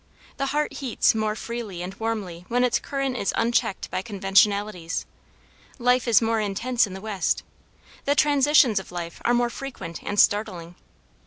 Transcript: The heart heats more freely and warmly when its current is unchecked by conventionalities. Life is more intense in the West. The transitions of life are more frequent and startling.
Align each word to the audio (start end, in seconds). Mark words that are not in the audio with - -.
The 0.37 0.47
heart 0.47 0.73
heats 0.73 1.13
more 1.13 1.35
freely 1.35 1.83
and 1.83 1.93
warmly 1.93 2.43
when 2.47 2.63
its 2.63 2.79
current 2.79 3.15
is 3.15 3.35
unchecked 3.37 3.91
by 3.91 4.01
conventionalities. 4.01 5.05
Life 5.77 6.07
is 6.07 6.23
more 6.23 6.39
intense 6.39 6.87
in 6.87 6.95
the 6.95 7.01
West. 7.01 7.43
The 8.05 8.15
transitions 8.15 8.79
of 8.79 8.91
life 8.91 9.21
are 9.23 9.35
more 9.35 9.51
frequent 9.51 10.01
and 10.01 10.19
startling. 10.19 10.73